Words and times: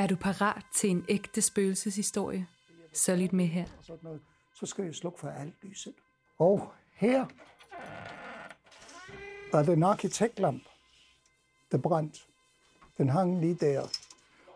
Er 0.00 0.06
du 0.06 0.16
parat 0.16 0.62
til 0.74 0.90
en 0.90 1.04
ægte 1.08 1.42
spøgelseshistorie? 1.42 2.46
Så 2.92 3.16
lidt 3.16 3.32
med 3.32 3.46
her. 3.46 3.64
sådan 3.82 3.98
noget, 4.02 4.20
så 4.54 4.66
skal 4.66 4.84
jeg 4.84 4.94
slukke 4.94 5.20
for 5.20 5.28
alt 5.28 5.54
lyset. 5.62 5.94
Og 6.38 6.72
her 6.94 7.26
var 9.52 9.62
det 9.62 9.72
en 9.72 9.82
arkitektlamp, 9.82 10.62
der 11.72 11.78
brændt. 11.78 12.28
Den 12.98 13.08
hang 13.08 13.40
lige 13.40 13.54
der. 13.54 13.82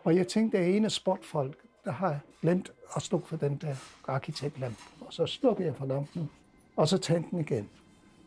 Og 0.05 0.17
jeg 0.17 0.29
tænkte, 0.29 0.59
at 0.59 0.75
ene 0.75 0.91
spotfolk, 0.91 1.57
der 1.85 1.93
har 1.93 2.21
glemt 2.41 2.73
at 2.97 3.03
slukke 3.03 3.29
for 3.29 3.37
den 3.37 3.57
der 3.57 3.77
arkitektlamp. 4.09 4.79
Og 5.01 5.13
så 5.13 5.27
slukkede 5.27 5.69
jeg 5.69 5.77
for 5.77 5.87
lampen, 5.87 6.31
og 6.77 6.89
så 6.89 6.99
tændte 6.99 7.31
den 7.31 7.41
igen. 7.41 7.71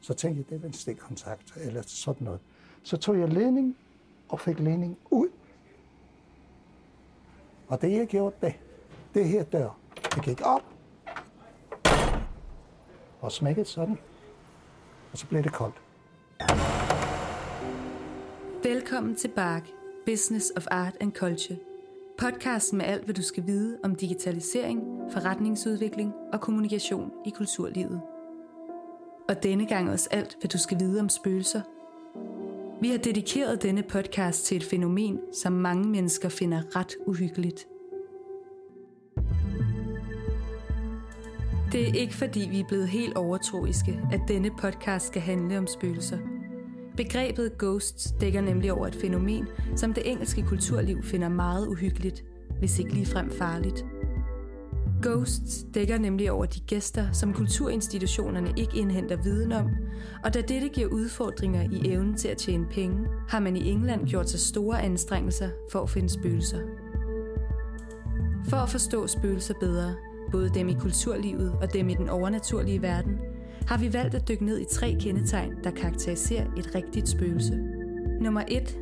Så 0.02 0.13
tænkte 0.13 0.39
jeg, 0.39 0.49
det 0.49 0.63
er 0.63 0.68
en 0.68 0.73
stikkontakt, 0.73 1.54
eller 1.55 1.81
sådan 1.81 2.25
noget. 2.25 2.39
Så 2.84 2.97
tog 2.97 3.20
jeg 3.20 3.29
ledning, 3.29 3.77
og 4.29 4.39
fik 4.39 4.59
ledning 4.59 4.97
ud. 5.11 5.29
Og 7.68 7.81
det 7.81 7.91
jeg 7.91 8.07
gjorde, 8.07 8.36
det, 8.41 8.54
det 9.14 9.25
her 9.25 9.43
dør, 9.43 9.69
det 10.15 10.23
gik 10.23 10.41
op, 10.43 10.61
og 13.21 13.32
smækkede 13.32 13.65
sådan, 13.65 13.97
og 15.11 15.18
så 15.18 15.28
blev 15.28 15.43
det 15.43 15.54
koldt. 15.54 15.82
Velkommen 18.64 19.15
til 19.15 19.27
Bark, 19.27 19.68
Business 20.05 20.51
of 20.57 20.68
Art 20.71 20.93
and 21.01 21.11
Culture. 21.11 21.57
Podcasten 22.18 22.77
med 22.77 22.86
alt, 22.86 23.04
hvad 23.04 23.15
du 23.15 23.21
skal 23.21 23.47
vide 23.47 23.77
om 23.83 23.96
digitalisering, 23.96 24.83
forretningsudvikling 25.11 26.13
og 26.33 26.41
kommunikation 26.41 27.11
i 27.25 27.29
kulturlivet. 27.29 28.02
Og 29.29 29.43
denne 29.43 29.68
gang 29.68 29.89
også 29.89 30.07
alt, 30.11 30.38
hvad 30.39 30.49
du 30.49 30.57
skal 30.57 30.79
vide 30.79 30.99
om 30.99 31.10
spøgelser. 31.10 31.61
Vi 32.81 32.89
har 32.89 32.97
dedikeret 32.97 33.63
denne 33.63 33.83
podcast 33.83 34.45
til 34.45 34.58
et 34.58 34.63
fænomen, 34.63 35.19
som 35.33 35.53
mange 35.53 35.89
mennesker 35.89 36.30
finder 36.30 36.75
ret 36.75 36.95
uhyggeligt. 37.08 37.67
Det 41.71 41.89
er 41.89 41.93
ikke 41.93 42.13
fordi, 42.13 42.47
vi 42.52 42.59
er 42.59 42.67
blevet 42.67 42.87
helt 42.87 43.17
overtroiske, 43.17 43.99
at 44.11 44.21
denne 44.27 44.52
podcast 44.61 45.07
skal 45.07 45.21
handle 45.21 45.57
om 45.57 45.67
spøgelser. 45.67 46.17
Begrebet 46.97 47.57
ghosts 47.57 48.13
dækker 48.21 48.41
nemlig 48.41 48.71
over 48.73 48.87
et 48.87 48.95
fænomen, 48.95 49.47
som 49.75 49.93
det 49.93 50.11
engelske 50.11 50.45
kulturliv 50.47 51.03
finder 51.03 51.30
meget 51.30 51.67
uhyggeligt, 51.67 52.25
hvis 52.59 52.80
ikke 52.80 52.93
ligefrem 52.93 53.31
farligt. 53.31 53.85
Ghosts 55.01 55.65
dækker 55.73 55.97
nemlig 55.97 56.31
over 56.31 56.45
de 56.45 56.59
gæster, 56.59 57.11
som 57.11 57.33
kulturinstitutionerne 57.33 58.53
ikke 58.57 58.77
indhenter 58.77 59.15
viden 59.23 59.51
om, 59.51 59.69
og 60.23 60.33
da 60.33 60.41
dette 60.41 60.69
giver 60.69 60.87
udfordringer 60.87 61.61
i 61.61 61.91
evnen 61.91 62.15
til 62.17 62.27
at 62.27 62.37
tjene 62.37 62.67
penge, 62.71 63.07
har 63.29 63.39
man 63.39 63.57
i 63.57 63.69
England 63.69 64.07
gjort 64.07 64.29
sig 64.29 64.39
store 64.39 64.81
anstrengelser 64.81 65.49
for 65.71 65.81
at 65.81 65.89
finde 65.89 66.09
spøgelser. 66.09 66.59
For 68.49 68.57
at 68.57 68.69
forstå 68.69 69.07
spøgelser 69.07 69.53
bedre, 69.59 69.95
både 70.31 70.49
dem 70.49 70.69
i 70.69 70.73
kulturlivet 70.73 71.53
og 71.61 71.73
dem 71.73 71.89
i 71.89 71.93
den 71.93 72.09
overnaturlige 72.09 72.81
verden, 72.81 73.17
har 73.67 73.77
vi 73.77 73.93
valgt 73.93 74.15
at 74.15 74.27
dykke 74.27 74.45
ned 74.45 74.59
i 74.59 74.65
tre 74.71 74.97
kendetegn, 74.99 75.53
der 75.63 75.71
karakteriserer 75.71 76.45
et 76.57 76.75
rigtigt 76.75 77.09
spøgelse. 77.09 77.59
Nummer 78.21 78.43
1. 78.47 78.77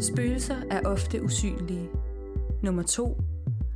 Spøgelser 0.00 0.56
er 0.70 0.80
ofte 0.84 1.22
usynlige. 1.22 1.90
Nummer 2.62 2.82
2. 2.82 3.16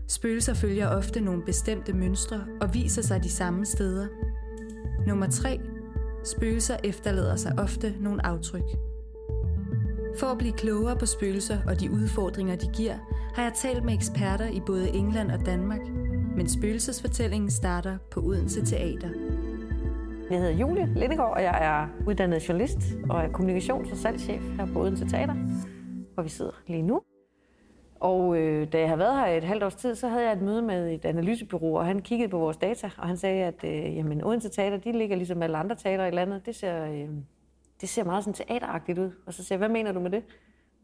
Spøgelser 0.08 0.54
følger 0.54 0.88
ofte 0.88 1.20
nogle 1.20 1.42
bestemte 1.42 1.92
mønstre 1.92 2.44
og 2.60 2.74
viser 2.74 3.02
sig 3.02 3.22
de 3.24 3.30
samme 3.30 3.66
steder. 3.66 4.06
Nummer 5.06 5.26
3. 5.26 5.60
Spøgelser 6.24 6.76
efterlader 6.84 7.36
sig 7.36 7.54
ofte 7.58 7.94
nogle 8.00 8.26
aftryk. 8.26 8.64
For 10.18 10.26
at 10.26 10.38
blive 10.38 10.52
klogere 10.52 10.96
på 10.96 11.06
spøgelser 11.06 11.58
og 11.66 11.80
de 11.80 11.90
udfordringer, 11.90 12.56
de 12.56 12.66
giver, 12.76 12.94
har 13.34 13.42
jeg 13.42 13.52
talt 13.62 13.84
med 13.84 13.94
eksperter 13.94 14.46
i 14.46 14.60
både 14.66 14.88
England 14.88 15.30
og 15.30 15.46
Danmark, 15.46 15.80
men 16.36 16.48
spøgelsesfortællingen 16.48 17.50
starter 17.50 17.98
på 18.10 18.20
Odense 18.20 18.66
Teater. 18.66 19.08
Jeg 20.30 20.38
hedder 20.38 20.52
Julie 20.52 20.94
Lindegård, 20.94 21.36
og 21.36 21.42
jeg 21.42 21.58
er 21.60 22.06
uddannet 22.06 22.48
journalist 22.48 22.78
og 23.10 23.20
er 23.20 23.28
kommunikations- 23.28 23.92
og 23.92 23.96
salgschef 23.96 24.42
her 24.42 24.66
på 24.72 24.80
Odense 24.80 25.08
Teater, 25.08 25.34
hvor 26.14 26.22
vi 26.22 26.28
sidder 26.28 26.62
lige 26.66 26.82
nu. 26.82 27.00
Og 28.00 28.36
øh, 28.36 28.72
da 28.72 28.78
jeg 28.78 28.88
havde 28.88 28.98
været 28.98 29.18
her 29.18 29.26
et 29.26 29.44
halvt 29.44 29.62
års 29.62 29.74
tid, 29.74 29.94
så 29.94 30.08
havde 30.08 30.24
jeg 30.24 30.32
et 30.32 30.42
møde 30.42 30.62
med 30.62 30.94
et 30.94 31.04
analysebyrå, 31.04 31.78
og 31.78 31.86
han 31.86 32.02
kiggede 32.02 32.28
på 32.28 32.38
vores 32.38 32.56
data, 32.56 32.90
og 32.98 33.06
han 33.06 33.16
sagde, 33.16 33.44
at 33.44 33.64
øh, 33.64 33.96
jamen, 33.96 34.24
Odense 34.24 34.48
Teater, 34.48 34.76
de 34.76 34.92
ligger 34.92 35.16
ligesom 35.16 35.42
alle 35.42 35.56
andre 35.56 35.76
teater 35.76 36.06
i 36.06 36.10
landet. 36.10 36.46
Det 36.46 36.54
ser, 36.54 36.84
øh, 36.84 37.08
det 37.80 37.88
ser 37.88 38.04
meget 38.04 38.24
sådan 38.24 38.34
teateragtigt 38.34 38.98
ud. 38.98 39.10
Og 39.26 39.34
så 39.34 39.44
sagde 39.44 39.60
jeg, 39.60 39.68
hvad 39.68 39.74
mener 39.78 39.92
du 39.92 40.00
med 40.00 40.10
det? 40.10 40.24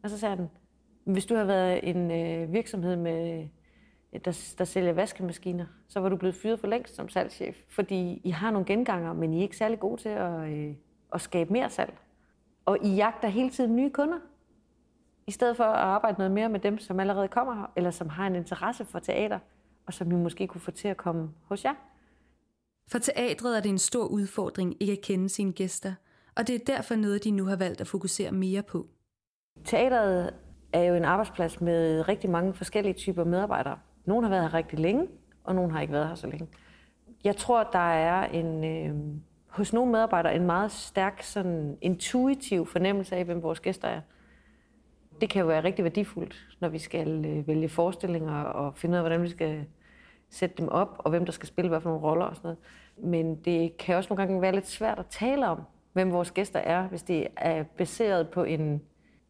Og 0.03 0.09
så 0.09 0.19
sagde 0.19 0.35
han, 0.35 0.49
hvis 1.05 1.25
du 1.25 1.35
har 1.35 1.43
været 1.43 1.89
en 1.89 2.11
øh, 2.11 2.53
virksomhed 2.53 2.95
med 2.95 3.39
øh, 4.13 4.19
der, 4.25 4.53
der 4.57 4.65
sælger 4.65 4.93
vaskemaskiner, 4.93 5.65
så 5.87 5.99
var 5.99 6.09
du 6.09 6.15
blevet 6.15 6.35
fyret 6.35 6.59
for 6.59 6.67
længst 6.67 6.95
som 6.95 7.09
salgschef, 7.09 7.63
fordi 7.69 8.21
I 8.23 8.29
har 8.29 8.51
nogle 8.51 8.65
genganger, 8.65 9.13
men 9.13 9.33
I 9.33 9.37
er 9.37 9.41
ikke 9.41 9.57
særlig 9.57 9.79
gode 9.79 10.01
til 10.01 10.09
at, 10.09 10.49
øh, 10.49 10.73
at 11.13 11.21
skabe 11.21 11.53
mere 11.53 11.69
salg. 11.69 11.93
Og 12.65 12.77
I 12.83 12.95
jagter 12.95 13.27
hele 13.27 13.49
tiden 13.49 13.75
nye 13.75 13.89
kunder, 13.89 14.17
i 15.27 15.31
stedet 15.31 15.57
for 15.57 15.63
at 15.63 15.79
arbejde 15.79 16.17
noget 16.17 16.31
mere 16.31 16.49
med 16.49 16.59
dem, 16.59 16.77
som 16.77 16.99
allerede 16.99 17.27
kommer 17.27 17.55
her, 17.55 17.71
eller 17.75 17.91
som 17.91 18.09
har 18.09 18.27
en 18.27 18.35
interesse 18.35 18.85
for 18.85 18.99
teater, 18.99 19.39
og 19.87 19.93
som 19.93 20.11
I 20.11 20.15
måske 20.15 20.47
kunne 20.47 20.61
få 20.61 20.71
til 20.71 20.87
at 20.87 20.97
komme 20.97 21.29
hos 21.43 21.65
jer. 21.65 21.73
For 22.91 22.99
teatret 22.99 23.57
er 23.57 23.61
det 23.61 23.69
en 23.69 23.77
stor 23.77 24.05
udfordring 24.05 24.75
ikke 24.79 24.93
at 24.93 25.01
kende 25.01 25.29
sine 25.29 25.53
gæster, 25.53 25.93
og 26.35 26.47
det 26.47 26.55
er 26.55 26.59
derfor 26.67 26.95
noget, 26.95 27.23
de 27.23 27.31
nu 27.31 27.45
har 27.45 27.55
valgt 27.55 27.81
at 27.81 27.87
fokusere 27.87 28.31
mere 28.31 28.63
på. 28.63 28.87
Teateret 29.65 30.33
er 30.73 30.83
jo 30.83 30.95
en 30.95 31.05
arbejdsplads 31.05 31.61
med 31.61 32.07
rigtig 32.07 32.29
mange 32.29 32.53
forskellige 32.53 32.93
typer 32.93 33.23
medarbejdere. 33.23 33.79
Nogle 34.05 34.23
har 34.23 34.29
været 34.29 34.43
her 34.43 34.53
rigtig 34.53 34.79
længe, 34.79 35.07
og 35.43 35.55
nogle 35.55 35.71
har 35.71 35.81
ikke 35.81 35.93
været 35.93 36.07
her 36.07 36.15
så 36.15 36.27
længe. 36.27 36.47
Jeg 37.23 37.35
tror, 37.35 37.63
der 37.63 37.93
er 37.93 38.25
en, 38.25 38.63
øh, 38.63 38.95
hos 39.47 39.73
nogle 39.73 39.91
medarbejdere 39.91 40.35
en 40.35 40.45
meget 40.45 40.71
stærk 40.71 41.21
sådan 41.21 41.77
intuitiv 41.81 42.65
fornemmelse 42.65 43.15
af, 43.15 43.25
hvem 43.25 43.43
vores 43.43 43.59
gæster 43.59 43.87
er. 43.87 44.01
Det 45.23 45.29
kan 45.29 45.41
jo 45.41 45.47
være 45.47 45.63
rigtig 45.63 45.83
værdifuldt, 45.83 46.47
når 46.59 46.69
vi 46.69 46.79
skal 46.79 47.25
øh, 47.25 47.47
vælge 47.47 47.69
forestillinger 47.69 48.43
og 48.43 48.77
finde 48.77 48.93
ud 48.93 48.97
af, 48.97 49.03
hvordan 49.03 49.23
vi 49.23 49.29
skal 49.29 49.65
sætte 50.29 50.55
dem 50.57 50.67
op, 50.67 50.95
og 50.99 51.09
hvem 51.09 51.25
der 51.25 51.31
skal 51.31 51.47
spille 51.47 51.69
hvad 51.69 51.81
for 51.81 51.89
nogle 51.89 52.05
roller 52.05 52.25
og 52.25 52.35
sådan 52.35 52.47
noget. 52.47 52.59
Men 53.13 53.35
det 53.35 53.77
kan 53.77 53.95
også 53.95 54.09
nogle 54.09 54.25
gange 54.25 54.41
være 54.41 54.51
lidt 54.51 54.67
svært 54.67 54.99
at 54.99 55.05
tale 55.05 55.47
om, 55.47 55.61
hvem 55.93 56.11
vores 56.11 56.31
gæster 56.31 56.59
er, 56.59 56.87
hvis 56.87 57.03
det 57.03 57.27
er 57.37 57.63
baseret 57.63 58.29
på 58.29 58.43
en 58.43 58.81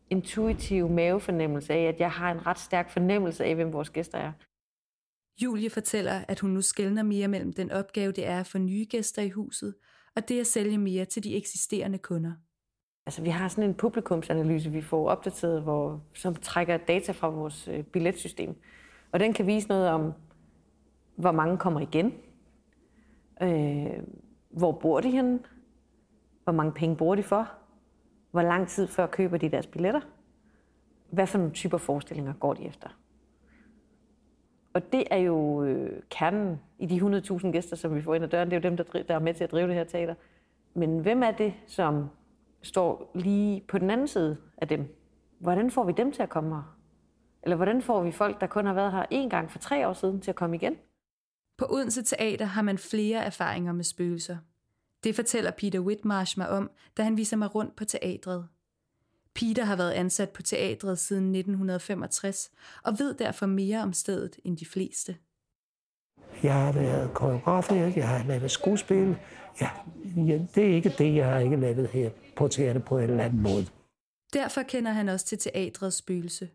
intuitiv 0.09 0.90
mavefornemmelse 0.90 1.74
af, 1.74 1.84
at 1.84 2.00
jeg 2.00 2.12
har 2.12 2.32
en 2.32 2.48
ret 2.48 2.59
stærk 2.59 2.90
fornemmelse 2.90 3.46
af, 3.46 3.56
hvem 3.56 3.74
vores 3.74 3.90
gæster 3.90 4.18
er. 4.18 4.32
Julie 5.44 5.70
fortæller, 5.70 6.22
at 6.28 6.40
hun 6.40 6.50
nu 6.50 6.62
skældner 6.62 7.03
mere 7.03 7.28
mellem 7.28 7.53
den 7.53 7.72
opgave, 7.72 8.12
det 8.12 8.28
er 8.28 8.44
for 8.44 8.58
nye 8.58 8.86
gæster 8.90 9.22
i 9.22 9.30
huset, 9.30 9.76
og 10.16 10.30
det 10.30 10.40
at 10.40 10.48
sælge 10.48 10.78
mere 10.78 11.06
til 11.06 11.24
de 11.24 11.36
eksisterende 11.36 11.98
kunder. 11.98 12.32
Altså, 13.06 13.22
vi 13.22 13.30
har 13.30 13.47
sådan 13.47 13.64
en 13.64 13.74
publikumsanalyse, 13.74 14.69
vi 14.69 14.81
får 14.81 15.09
opdateret, 15.09 15.62
hvor, 15.62 16.02
som 16.14 16.36
trækker 16.36 16.78
data 16.78 17.12
fra 17.12 17.28
vores 17.28 17.68
øh, 17.68 17.84
billetsystem. 17.84 18.56
Og 19.12 19.19
den 19.19 19.34
kan 19.34 19.47
vise 19.47 19.68
noget 19.68 19.90
om, 19.90 20.14
hvor 21.16 21.31
mange 21.31 21.58
kommer 21.58 21.80
igen, 21.80 22.14
øh, 23.41 24.03
hvor 24.50 24.72
bor 24.72 25.00
de 25.00 25.12
henne, 25.12 25.40
hvor 26.44 26.53
mange 26.53 26.72
penge 26.72 26.96
bruger 26.96 27.16
de 27.16 27.24
for, 27.24 27.52
hvor 28.31 28.41
lang 28.41 28.68
tid 28.68 28.88
før 28.88 29.08
køber 29.08 29.38
de 29.38 29.50
deres 29.50 29.68
billetter, 29.68 30.02
hvad 31.09 31.28
for 31.28 31.38
nogle 31.38 31.53
typer 31.53 31.78
forestillinger 31.78 32.34
går 32.34 32.53
de 32.53 32.66
efter. 32.66 32.90
Og 34.74 34.91
det 34.91 35.03
er 35.12 35.18
jo 35.18 35.64
øh, 35.64 36.02
kernen 36.09 36.59
i 36.80 36.85
de 36.85 36.97
100.000 36.97 37.52
gæster, 37.52 37.75
som 37.75 37.96
vi 37.96 38.02
får 38.02 38.16
ind 38.16 38.24
ad 38.24 38.30
døren. 38.30 38.52
Det 38.52 38.56
er 38.56 38.59
jo 38.59 38.70
dem, 38.70 38.78
der, 38.78 39.03
der 39.03 39.16
er 39.16 39.20
med 39.20 39.34
til 39.34 39.44
at 39.44 39.52
drive 39.52 39.68
det 39.68 39.75
her 39.75 39.84
teater. 39.84 40.16
Men 40.74 41.00
hvem 41.00 41.24
er 41.24 41.31
det, 41.31 41.53
som 41.68 42.09
står 42.63 43.12
lige 43.16 43.63
på 43.68 43.78
den 43.78 43.90
anden 43.90 44.07
side 44.07 44.38
af 44.57 44.68
dem? 44.68 44.96
Hvordan 45.40 45.72
får 45.72 45.84
vi 45.84 45.94
dem 45.97 46.12
til 46.12 46.22
at 46.22 46.29
komme 46.29 46.56
her? 46.56 46.78
Eller 47.44 47.56
hvordan 47.56 47.81
får 47.81 48.03
vi 48.03 48.12
folk, 48.12 48.41
der 48.41 48.47
kun 48.47 48.66
har 48.66 48.74
været 48.74 48.91
her 48.91 49.05
en 49.11 49.29
gang 49.29 49.52
for 49.52 49.59
tre 49.59 49.88
år 49.88 49.93
siden, 49.93 50.22
til 50.22 50.32
at 50.32 50.35
komme 50.35 50.55
igen? 50.55 50.76
På 51.58 51.66
Odense 51.70 52.03
Teater 52.03 52.46
har 52.46 52.61
man 52.61 52.78
flere 52.78 53.26
erfaringer 53.26 53.73
med 53.73 53.84
spøgelser. 53.84 54.38
Det 55.03 55.16
fortæller 55.16 55.52
Peter 55.52 55.79
Whitmarsh 55.79 56.38
mig 56.38 56.49
om, 56.49 56.72
da 56.97 57.03
han 57.03 57.17
viser 57.17 57.38
mig 57.38 57.55
rundt 57.55 57.76
på 57.76 57.85
teatret. 57.85 58.47
Peter 59.35 59.64
har 59.64 59.76
været 59.76 59.91
ansat 59.91 60.29
på 60.29 60.41
teatret 60.41 60.99
siden 60.99 61.35
1965 61.35 62.52
og 62.84 62.99
ved 62.99 63.14
derfor 63.14 63.46
mere 63.46 63.82
om 63.82 63.93
stedet 63.93 64.40
end 64.43 64.58
de 64.58 64.66
fleste. 64.66 65.16
Jeg 66.43 66.53
har 66.53 66.72
været 66.72 67.14
koreograf 67.14 67.72
jeg 67.72 68.08
har 68.08 68.23
lavet 68.28 68.52
skuespil. 68.52 69.17
Ja, 69.61 69.70
ja, 70.17 70.40
det 70.55 70.64
er 70.72 70.76
ikke 70.76 70.94
det, 70.97 71.16
jeg 71.16 71.26
har 71.26 71.40
ikke 71.40 71.55
lavet 71.55 71.88
her 71.88 72.09
på 72.35 72.47
teater 72.47 72.79
på 72.79 72.97
en 72.97 73.03
eller 73.03 73.23
anden 73.23 73.41
måde. 73.41 73.66
Derfor 74.34 74.64
kender 74.64 74.91
han 74.91 75.09
også 75.09 75.26
til 75.26 75.38
teatrets 75.38 75.97
spøgelse. 75.97 76.50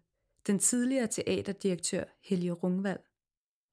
Den 0.47 0.59
tidligere 0.59 1.07
teaterdirektør 1.07 2.05
Helge 2.29 2.53
Rungvald. 2.53 2.99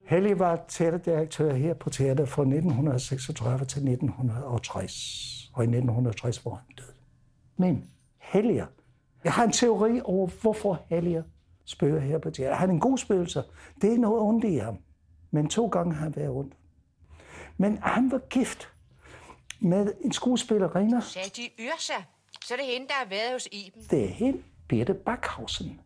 Helge 0.06 0.40
var 0.40 0.66
teaterdirektør 0.68 1.54
her 1.54 1.74
på 1.74 1.90
teater 1.90 2.26
fra 2.26 2.42
1936 2.42 3.66
til 3.66 3.80
1960. 3.90 5.52
Og 5.54 5.64
i 5.64 5.68
1960 5.68 6.46
var 6.46 6.52
han 6.52 6.76
død. 6.78 6.94
Men 7.58 7.90
Helge, 8.22 8.66
jeg 9.24 9.34
har 9.34 9.44
en 9.44 9.52
teori 9.52 10.02
over, 10.04 10.28
hvorfor 10.42 10.82
Helge 10.90 11.24
spøger 11.66 12.00
her 12.00 12.18
på 12.18 12.30
teater. 12.30 12.56
Han 12.56 12.70
er 12.70 12.74
en 12.74 12.80
god 12.80 12.98
spøgelser. 12.98 13.44
Det 13.82 13.94
er 13.94 13.98
noget 13.98 14.22
ondt 14.22 14.46
i 14.46 14.56
ham. 14.56 14.78
Men 15.32 15.50
to 15.50 15.68
gange 15.68 15.94
har 15.94 16.04
han 16.04 16.16
været 16.16 16.30
ondt. 16.30 16.54
Men 17.58 17.78
han 17.82 18.12
var 18.12 18.18
gift 18.30 18.75
med 19.66 19.94
en 20.02 20.12
skuespillerinde. 20.12 21.02
Sagde 21.02 21.30
de 21.30 21.50
Yrsa? 21.60 21.94
Så 22.46 22.54
er 22.54 22.58
det 22.58 22.66
hende, 22.66 22.88
der 22.88 22.94
har 22.94 23.06
været 23.10 23.32
hos 23.34 23.48
Iben. 23.52 23.82
Det 23.92 24.04
er 24.04 24.08
hende, 24.08 24.42
Birte 24.68 24.94
Backhausen. 24.94 25.80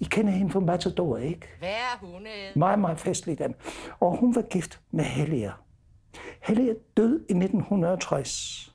I 0.00 0.04
kender 0.04 0.32
hende 0.32 0.52
fra 0.52 0.60
Matador, 0.60 1.16
ikke? 1.16 1.46
Hvad 1.58 1.68
er 1.68 1.98
hun? 2.00 2.26
øh? 2.26 2.56
Meget, 2.56 2.78
meget 2.78 3.00
festlig 3.00 3.38
dem. 3.38 3.54
Og 4.00 4.16
hun 4.16 4.34
var 4.34 4.42
gift 4.42 4.80
med 4.90 5.04
Hellier. 5.04 5.52
Hellier 6.42 6.74
død 6.96 7.14
i 7.14 7.32
1960. 7.32 8.74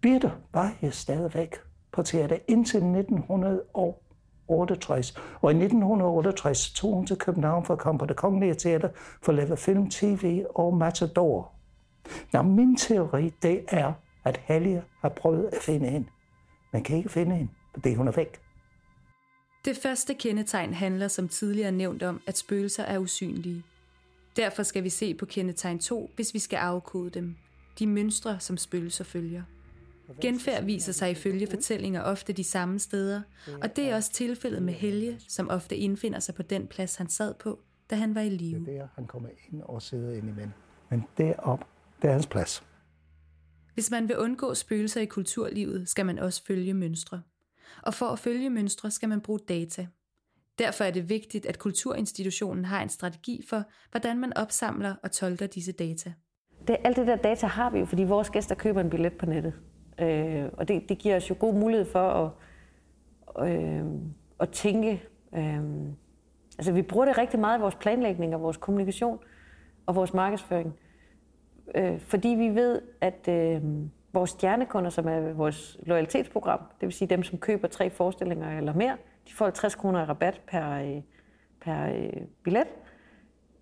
Birte 0.00 0.32
var 0.52 0.74
her 0.78 0.90
stadigvæk 0.90 1.56
på 1.92 2.02
teater 2.02 2.38
indtil 2.48 2.76
1968. 2.76 5.14
Og 5.40 5.50
i 5.50 5.54
1968 5.54 6.72
tog 6.72 6.94
hun 6.94 7.06
til 7.06 7.16
København 7.16 7.64
for 7.64 7.74
at 7.74 7.80
komme 7.80 7.98
på 7.98 8.06
det 8.06 8.16
kongelige 8.16 8.54
teater 8.54 8.88
for 9.22 9.32
at 9.32 9.36
lave 9.36 9.56
film, 9.56 9.90
tv 9.90 10.44
og 10.54 10.76
Matador. 10.76 11.55
Nå, 12.32 12.42
min 12.42 12.76
teori, 12.76 13.32
det 13.42 13.64
er, 13.68 13.92
at 14.24 14.40
Hellier 14.44 14.82
har 15.00 15.08
prøvet 15.08 15.44
at 15.52 15.62
finde 15.62 15.88
hende. 15.88 16.08
Man 16.72 16.82
kan 16.82 16.96
ikke 16.96 17.08
finde 17.08 17.36
hende, 17.36 17.52
fordi 17.74 17.94
hun 17.94 18.08
er 18.08 18.12
væk. 18.12 18.40
Det 19.64 19.76
første 19.76 20.14
kendetegn 20.14 20.74
handler 20.74 21.08
som 21.08 21.28
tidligere 21.28 21.72
nævnt 21.72 22.02
om, 22.02 22.20
at 22.26 22.38
spøgelser 22.38 22.82
er 22.82 22.98
usynlige. 22.98 23.62
Derfor 24.36 24.62
skal 24.62 24.84
vi 24.84 24.88
se 24.88 25.14
på 25.14 25.26
kendetegn 25.26 25.78
2, 25.78 26.10
hvis 26.16 26.34
vi 26.34 26.38
skal 26.38 26.56
afkode 26.56 27.10
dem. 27.10 27.36
De 27.78 27.86
mønstre, 27.86 28.40
som 28.40 28.56
spøgelser 28.56 29.04
følger. 29.04 29.42
Genfærd 30.20 30.64
viser 30.64 30.92
sig 30.92 31.10
ifølge 31.10 31.46
fortællinger 31.46 32.02
ofte 32.02 32.32
de 32.32 32.44
samme 32.44 32.78
steder, 32.78 33.22
og 33.62 33.76
det 33.76 33.90
er 33.90 33.96
også 33.96 34.12
tilfældet 34.12 34.62
med 34.62 34.74
Helge, 34.74 35.18
som 35.28 35.50
ofte 35.50 35.76
indfinder 35.76 36.18
sig 36.20 36.34
på 36.34 36.42
den 36.42 36.66
plads, 36.66 36.96
han 36.96 37.08
sad 37.08 37.34
på, 37.34 37.58
da 37.90 37.96
han 37.96 38.14
var 38.14 38.20
i 38.20 38.30
Det 38.30 38.40
live. 38.40 38.70
er 38.74 38.78
der, 38.78 38.88
han 38.94 39.06
kommer 39.06 39.28
ind 39.52 39.62
og 39.62 39.82
sidder 39.82 40.12
ind 40.12 40.28
imellem. 40.28 40.52
Men 40.90 41.04
derop, 41.18 41.64
der 42.06 42.10
er 42.10 42.14
hans 42.14 42.26
plads. 42.26 42.64
Hvis 43.74 43.90
man 43.90 44.08
vil 44.08 44.18
undgå 44.18 44.54
spøgelser 44.54 45.00
i 45.00 45.06
kulturlivet, 45.06 45.88
skal 45.88 46.06
man 46.06 46.18
også 46.18 46.44
følge 46.46 46.74
mønstre. 46.74 47.22
Og 47.82 47.94
for 47.94 48.06
at 48.06 48.18
følge 48.18 48.50
mønstre 48.50 48.90
skal 48.90 49.08
man 49.08 49.20
bruge 49.20 49.38
data. 49.48 49.86
Derfor 50.58 50.84
er 50.84 50.90
det 50.90 51.08
vigtigt, 51.08 51.46
at 51.46 51.58
kulturinstitutionen 51.58 52.64
har 52.64 52.82
en 52.82 52.88
strategi 52.88 53.44
for, 53.48 53.62
hvordan 53.90 54.18
man 54.18 54.36
opsamler 54.36 54.94
og 55.02 55.12
tolker 55.12 55.46
disse 55.46 55.72
data. 55.72 56.12
Det, 56.68 56.76
alt 56.84 56.96
det 56.96 57.06
der 57.06 57.16
data 57.16 57.46
har 57.46 57.70
vi 57.70 57.78
jo, 57.78 57.84
fordi 57.84 58.04
vores 58.04 58.30
gæster 58.30 58.54
køber 58.54 58.80
en 58.80 58.90
billet 58.90 59.12
på 59.12 59.26
nettet. 59.26 59.54
Øh, 60.00 60.44
og 60.52 60.68
det, 60.68 60.88
det 60.88 60.98
giver 60.98 61.16
os 61.16 61.30
jo 61.30 61.36
god 61.38 61.54
mulighed 61.54 61.86
for 61.92 62.34
at, 63.38 63.48
øh, 63.48 63.84
at 64.40 64.50
tænke. 64.50 65.02
Øh, 65.34 65.60
altså 66.58 66.72
vi 66.72 66.82
bruger 66.82 67.06
det 67.06 67.18
rigtig 67.18 67.40
meget 67.40 67.58
i 67.58 67.60
vores 67.60 67.74
planlægning 67.74 68.34
og 68.34 68.42
vores 68.42 68.56
kommunikation 68.56 69.18
og 69.86 69.94
vores 69.94 70.14
markedsføring. 70.14 70.74
Øh, 71.74 72.00
fordi 72.00 72.28
vi 72.28 72.48
ved, 72.48 72.82
at 73.00 73.28
øh, 73.28 73.62
vores 74.12 74.30
stjernekunder, 74.30 74.90
som 74.90 75.08
er 75.08 75.32
vores 75.32 75.78
loyalitetsprogram, 75.82 76.60
det 76.80 76.86
vil 76.86 76.92
sige 76.92 77.08
dem, 77.08 77.22
som 77.22 77.38
køber 77.38 77.68
tre 77.68 77.90
forestillinger 77.90 78.58
eller 78.58 78.74
mere, 78.74 78.96
de 79.28 79.32
får 79.32 79.44
50 79.44 79.74
kroner 79.74 80.02
i 80.02 80.04
rabat 80.04 80.40
per, 80.46 80.70
øh, 80.70 81.02
per 81.60 81.86
øh, 81.86 82.22
billet. 82.42 82.66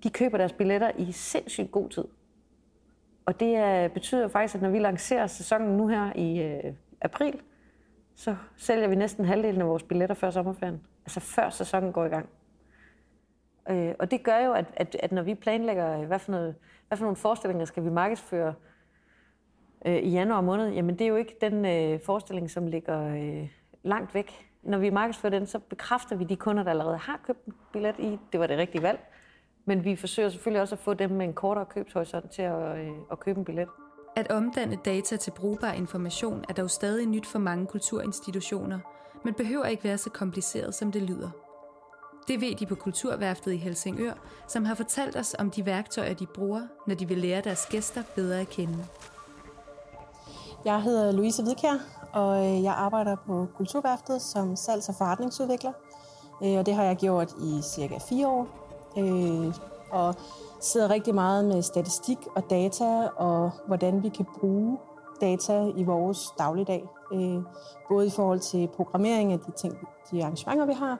De 0.03 0.11
køber 0.11 0.39
deres 0.39 0.53
billetter 0.53 0.91
i 0.99 1.12
sindssygt 1.12 1.71
god 1.71 1.89
tid. 1.89 2.05
Og 3.27 3.41
det 3.41 3.56
er, 3.56 3.89
betyder 3.89 4.29
faktisk, 4.29 4.55
at 4.55 4.62
når 4.62 4.71
vi 4.71 4.79
lancerer 4.79 5.27
sæsonen 5.27 5.77
nu 5.77 5.87
her 5.89 6.12
i 6.17 6.43
øh, 6.43 6.73
april, 7.00 7.41
så 8.15 8.37
sælger 8.57 8.89
vi 8.89 8.95
næsten 8.95 9.25
halvdelen 9.25 9.61
af 9.61 9.69
vores 9.69 9.83
billetter 9.83 10.15
før 10.15 10.31
sommerferien. 10.31 10.81
Altså 11.05 11.21
før 11.21 11.50
sæsonen 11.50 11.93
går 11.93 12.05
i 12.05 12.09
gang. 12.09 12.29
Øh, 13.70 13.94
og 13.99 14.11
det 14.11 14.22
gør 14.22 14.38
jo, 14.38 14.52
at, 14.52 14.66
at, 14.76 14.96
at 15.00 15.12
når 15.12 15.22
vi 15.22 15.34
planlægger, 15.34 16.00
øh, 16.00 16.06
hvad 16.06 16.19
for, 16.19 16.32
noget, 16.32 16.55
hvad 16.88 16.99
for 16.99 17.05
nogle 17.05 17.16
forestillinger 17.16 17.64
skal 17.64 17.84
vi 17.84 17.90
markedsføre 17.90 18.55
øh, 19.87 19.96
i 19.96 20.11
januar 20.11 20.40
måned, 20.40 20.70
jamen 20.70 20.99
det 20.99 21.05
er 21.05 21.08
jo 21.08 21.16
ikke 21.16 21.37
den 21.40 21.64
øh, 21.64 22.00
forestilling, 22.00 22.50
som 22.50 22.66
ligger 22.66 23.14
øh, 23.14 23.49
langt 23.82 24.14
væk. 24.14 24.50
Når 24.62 24.78
vi 24.78 24.90
markedsfører 24.90 25.31
den, 25.31 25.46
så 25.46 25.58
bekræfter 25.58 26.16
vi 26.16 26.25
de 26.25 26.37
kunder, 26.37 26.62
der 26.62 26.70
allerede 26.70 26.96
har 26.96 27.20
købt 27.26 27.44
en 27.44 27.55
billet 27.72 27.99
i, 27.99 28.19
det 28.32 28.40
var 28.40 28.46
det 28.46 28.58
rigtige 28.58 28.82
valg. 28.82 29.00
Men 29.64 29.84
vi 29.84 29.96
forsøger 29.96 30.28
selvfølgelig 30.28 30.62
også 30.62 30.75
at 30.75 30.78
få 30.78 30.94
dem 30.94 31.11
med 31.11 31.26
en 31.26 31.32
kortere 31.32 31.66
købshorisont 31.66 32.31
til 32.31 32.43
at, 32.43 32.78
øh, 32.78 32.90
at 33.12 33.20
købe 33.20 33.38
en 33.38 33.44
billet. 33.44 33.69
At 34.16 34.31
omdanne 34.31 34.78
data 34.84 35.16
til 35.16 35.31
brugbar 35.31 35.72
information 35.72 36.44
er 36.49 36.52
dog 36.52 36.70
stadig 36.70 37.06
nyt 37.06 37.26
for 37.26 37.38
mange 37.38 37.66
kulturinstitutioner, 37.66 38.78
men 39.25 39.34
behøver 39.34 39.64
ikke 39.64 39.84
være 39.84 39.99
så 39.99 40.11
kompliceret, 40.11 40.75
som 40.75 40.93
det 40.93 41.02
lyder. 41.02 41.44
Det 42.29 42.41
ved 42.41 42.55
de 42.55 42.67
på 42.67 42.75
Kulturværftet 42.75 43.53
i 43.53 43.56
Helsingør, 43.56 44.12
som 44.49 44.65
har 44.65 44.75
fortalt 44.75 45.17
os 45.17 45.35
om 45.38 45.50
de 45.50 45.67
værktøjer, 45.67 46.15
de 46.15 46.26
bruger, 46.26 46.61
når 46.87 46.94
de 46.94 47.09
vil 47.09 47.19
lære 47.19 47.41
deres 47.41 47.67
gæster 47.71 48.03
bedre 48.15 48.41
at 48.41 48.49
kende. 48.49 48.87
Jeg 50.65 50.82
hedder 50.82 51.12
Louise 51.12 51.43
Hvidkær, 51.43 51.75
og 52.12 52.47
øh, 52.47 52.62
jeg 52.62 52.75
arbejder 52.75 53.17
på 53.26 53.47
Kulturværftet 53.56 54.23
som 54.23 54.56
salgs- 54.56 54.88
og 54.88 54.94
forretningsudvikler. 54.94 55.73
Øh, 56.44 56.59
og 56.59 56.67
det 56.67 56.75
har 56.75 56.85
jeg 56.85 56.97
gjort 56.97 57.32
i 57.43 57.61
cirka 57.62 57.99
fire 58.09 58.29
år. 58.29 58.47
Øh, 58.99 59.55
og 59.91 60.15
sidder 60.61 60.91
rigtig 60.91 61.15
meget 61.15 61.44
med 61.44 61.62
statistik 61.62 62.19
og 62.37 62.50
data, 62.50 63.09
og 63.17 63.50
hvordan 63.67 64.03
vi 64.03 64.09
kan 64.09 64.26
bruge 64.41 64.79
data 65.21 65.73
i 65.76 65.82
vores 65.82 66.32
dagligdag. 66.38 66.88
Både 67.88 68.06
i 68.06 68.11
forhold 68.11 68.41
til 68.41 68.69
programmering 68.76 69.32
af 69.32 69.38
de, 69.38 69.50
ting, 69.50 69.88
de 70.11 70.23
arrangementer, 70.23 70.67
vi 70.67 70.73
har, 70.73 70.99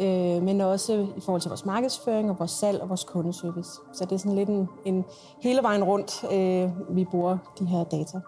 øh, 0.00 0.42
men 0.42 0.60
også 0.60 1.06
i 1.16 1.20
forhold 1.20 1.40
til 1.40 1.48
vores 1.48 1.64
markedsføring 1.64 2.30
og 2.30 2.38
vores 2.38 2.50
salg 2.50 2.82
og 2.82 2.88
vores 2.88 3.04
kundeservice. 3.04 3.70
Så 3.92 4.04
det 4.04 4.12
er 4.12 4.16
sådan 4.16 4.36
lidt 4.36 4.48
en, 4.48 4.68
en 4.84 5.04
hele 5.40 5.62
vejen 5.62 5.84
rundt, 5.84 6.24
øh, 6.32 6.96
vi 6.96 7.04
bruger 7.04 7.38
de 7.58 7.64
her 7.64 7.84
data. 7.84 8.20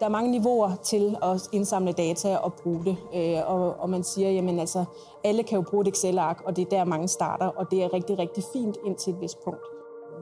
Der 0.00 0.06
er 0.06 0.10
mange 0.10 0.30
niveauer 0.30 0.74
til 0.82 1.16
at 1.22 1.48
indsamle 1.52 1.92
data 1.92 2.36
og 2.36 2.52
bruge 2.52 2.84
det. 2.84 2.96
Øh, 3.14 3.50
og, 3.50 3.74
og 3.80 3.90
man 3.90 4.04
siger, 4.04 4.30
jamen 4.30 4.58
altså, 4.58 4.84
alle 5.24 5.42
kan 5.42 5.56
jo 5.56 5.62
bruge 5.70 5.82
et 5.82 5.88
Excel-ark, 5.88 6.42
og 6.44 6.56
det 6.56 6.62
er 6.62 6.68
der 6.68 6.84
mange 6.84 7.08
starter, 7.08 7.46
og 7.46 7.70
det 7.70 7.84
er 7.84 7.92
rigtig, 7.92 8.18
rigtig 8.18 8.44
fint 8.52 8.76
indtil 8.86 9.14
et 9.14 9.20
vist 9.20 9.44
punkt. 9.44 9.60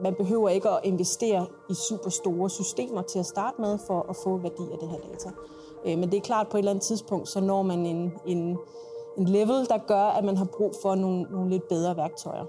Man 0.03 0.13
behøver 0.13 0.49
ikke 0.49 0.69
at 0.69 0.79
investere 0.83 1.45
i 1.69 1.73
super 1.73 2.09
store 2.09 2.49
systemer 2.49 3.01
til 3.01 3.19
at 3.19 3.25
starte 3.25 3.61
med 3.61 3.77
for 3.87 4.05
at 4.09 4.15
få 4.23 4.37
værdi 4.37 4.71
af 4.71 4.77
det 4.79 4.89
her 4.89 4.97
data. 4.97 5.29
Øh, 5.85 5.97
men 5.97 6.11
det 6.11 6.17
er 6.17 6.21
klart, 6.21 6.45
at 6.45 6.51
på 6.51 6.57
et 6.57 6.59
eller 6.59 6.71
andet 6.71 6.83
tidspunkt, 6.83 7.27
så 7.27 7.41
når 7.41 7.63
man 7.63 7.85
en, 7.85 8.13
en, 8.25 8.57
en 9.17 9.27
level, 9.27 9.67
der 9.69 9.87
gør, 9.87 10.05
at 10.17 10.23
man 10.23 10.37
har 10.37 10.45
brug 10.45 10.73
for 10.81 10.95
nogle, 10.95 11.21
nogle 11.21 11.49
lidt 11.49 11.67
bedre 11.67 11.97
værktøjer. 11.97 12.45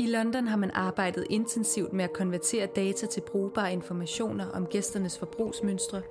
I 0.00 0.06
London 0.06 0.48
har 0.48 0.56
man 0.56 0.70
arbejdet 0.74 1.26
intensivt 1.30 1.92
med 1.92 2.04
at 2.04 2.12
konvertere 2.12 2.66
data 2.66 3.06
til 3.06 3.20
brugbare 3.20 3.72
informationer 3.72 4.50
om 4.50 4.66
gæsternes 4.66 5.18
forbrugsmønstre, 5.18 6.02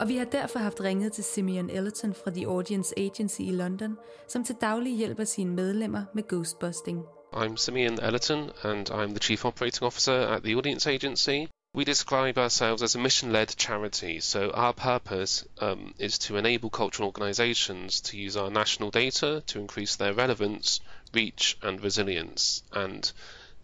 og 0.00 0.08
vi 0.08 0.16
har 0.16 0.24
derfor 0.24 0.58
haft 0.58 0.80
ringet 0.80 1.12
til 1.12 1.24
Simeon 1.24 1.70
Ellerton 1.70 2.14
fra 2.14 2.30
The 2.30 2.46
Audience 2.46 2.98
Agency 2.98 3.40
i 3.40 3.50
London, 3.50 3.96
som 4.28 4.44
til 4.44 4.56
daglig 4.60 4.96
hjælper 4.96 5.24
sine 5.24 5.54
medlemmer 5.54 6.02
med 6.14 6.28
ghostbusting. 6.28 7.02
I'm 7.34 7.56
Simeon 7.56 7.98
Ellerton, 8.02 8.50
and 8.62 8.90
I'm 8.90 9.08
the 9.08 9.18
Chief 9.18 9.44
Operating 9.44 9.86
Officer 9.86 10.12
at 10.12 10.42
the 10.42 10.56
Audience 10.56 10.90
Agency. 10.90 11.46
We 11.78 11.84
describe 11.84 12.38
ourselves 12.38 12.82
as 12.82 12.96
a 12.96 12.98
mission 12.98 13.32
led 13.32 13.54
charity, 13.56 14.18
so 14.18 14.50
our 14.50 14.72
purpose 14.72 15.44
um, 15.60 15.94
is 15.96 16.18
to 16.26 16.36
enable 16.36 16.70
cultural 16.70 17.06
organisations 17.06 18.00
to 18.00 18.16
use 18.16 18.36
our 18.36 18.50
national 18.50 18.90
data 18.90 19.44
to 19.46 19.60
increase 19.60 19.94
their 19.94 20.12
relevance, 20.12 20.80
reach, 21.14 21.56
and 21.62 21.80
resilience. 21.80 22.64
And 22.72 23.08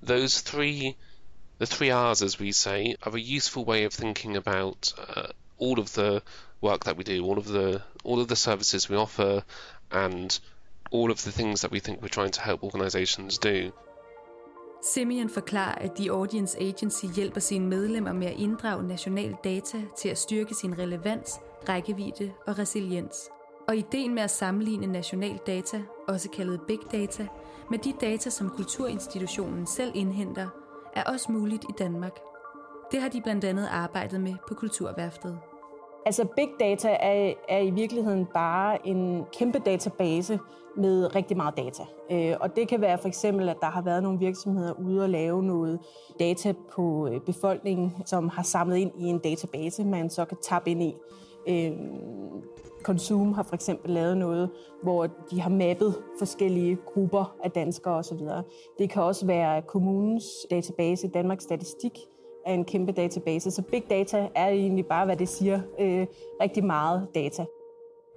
those 0.01 0.41
three, 0.43 0.97
the 1.59 1.67
three 1.67 1.91
R's, 1.91 2.23
as 2.23 2.39
we 2.39 2.53
say, 2.53 2.95
are 3.03 3.17
a 3.17 3.21
useful 3.21 3.65
way 3.65 3.83
of 3.83 3.93
thinking 3.93 4.37
about 4.37 4.93
uh, 4.97 5.33
all 5.59 5.81
of 5.81 5.93
the 5.95 6.23
work 6.61 6.85
that 6.85 6.97
we 6.97 7.03
do, 7.03 7.25
all 7.25 7.39
of 7.39 7.49
the 7.49 7.83
all 8.05 8.21
of 8.21 8.29
the 8.29 8.37
services 8.37 8.89
we 8.89 8.95
offer, 8.95 9.43
and 9.91 10.39
all 10.93 11.11
of 11.11 11.21
the 11.25 11.33
things 11.33 11.63
that 11.63 11.73
we 11.73 11.81
think 11.81 12.01
we're 12.01 12.07
trying 12.07 12.31
to 12.31 12.43
help 12.43 12.63
organisations 12.63 13.39
do. 13.39 13.73
Simeon 14.85 15.29
forklarer, 15.29 15.75
at 15.75 15.93
The 15.93 16.11
Audience 16.11 16.61
Agency 16.61 17.05
hjælper 17.17 17.41
sine 17.41 17.67
medlemmer 17.67 18.13
med 18.13 18.27
at 18.27 18.37
inddrage 18.37 18.83
national 18.83 19.37
data 19.45 19.83
til 19.97 20.09
at 20.09 20.19
styrke 20.19 20.55
sin 20.55 20.79
relevans, 20.79 21.41
rækkevidde 21.69 22.33
og 22.47 22.59
resiliens. 22.59 23.31
Og 23.69 23.77
ideen 23.77 24.15
med 24.15 24.23
at 24.23 24.31
sammenligne 24.31 24.87
national 24.87 25.39
data, 25.47 25.83
også 26.09 26.31
kaldet 26.31 26.61
big 26.67 26.79
data, 26.93 27.27
med 27.71 27.79
de 27.79 27.95
data, 28.01 28.31
som 28.31 28.51
kulturinstitutionen 28.51 29.67
selv 29.67 29.93
indhenter, 29.95 30.49
er 30.95 31.03
også 31.03 31.33
muligt 31.33 31.65
i 31.65 31.73
Danmark. 31.79 32.19
Det 32.93 33.01
har 33.01 33.09
de 33.09 33.21
blandt 33.23 33.45
andet 33.45 33.69
arbejdet 33.71 34.21
med 34.21 34.35
på 34.49 34.55
Kulturværftet. 34.55 35.39
Altså 36.07 36.25
big 36.37 36.49
data 36.61 36.89
er, 36.89 37.33
er 37.49 37.59
i 37.59 37.71
virkeligheden 37.71 38.27
bare 38.35 38.87
en 38.87 39.25
kæmpe 39.33 39.59
database 39.59 40.39
med 40.77 41.15
rigtig 41.15 41.37
meget 41.37 41.57
data. 41.57 41.83
Øh, 42.11 42.37
og 42.41 42.57
det 42.57 42.69
kan 42.69 42.81
være 42.81 42.99
for 42.99 43.09
eksempel, 43.09 43.49
at 43.49 43.57
der 43.61 43.67
har 43.67 43.83
været 43.83 44.03
nogle 44.03 44.19
virksomheder 44.19 44.73
ude 44.73 45.03
og 45.03 45.11
lave 45.11 45.43
noget 45.43 45.81
data 46.21 46.55
på 46.73 47.09
øh, 47.09 47.21
befolkningen, 47.21 47.95
som 48.07 48.29
har 48.29 48.43
samlet 48.43 48.77
ind 48.77 48.93
i 48.99 49.05
en 49.05 49.19
database, 49.19 49.85
man 49.85 50.11
så 50.11 50.25
kan 50.25 50.37
tappe 50.43 50.71
ind 50.71 50.83
i. 50.83 50.95
Øh, 51.49 51.73
Konsum 52.83 53.33
har 53.33 53.43
for 53.43 53.55
eksempel 53.55 53.91
lavet 53.91 54.17
noget, 54.17 54.51
hvor 54.83 55.07
de 55.31 55.41
har 55.41 55.51
mappet 55.51 55.95
forskellige 56.19 56.77
grupper 56.87 57.37
af 57.45 57.51
danskere 57.51 57.95
osv. 57.95 58.19
Det 58.79 58.91
kan 58.91 59.03
også 59.03 59.27
være 59.27 59.63
kommunens 59.63 60.25
database, 60.51 61.09
Danmarks 61.09 61.45
Statistik, 61.45 61.99
er 62.47 62.55
en 62.55 62.65
kæmpe 62.65 62.93
database. 62.93 63.51
Så 63.51 63.63
big 63.63 63.85
data 63.91 64.29
er 64.35 64.49
egentlig 64.49 64.87
bare, 64.87 65.05
hvad 65.05 65.17
det 65.17 65.29
siger, 65.29 65.61
øh, 65.81 66.07
rigtig 66.41 66.65
meget 66.65 67.07
data. 67.15 67.45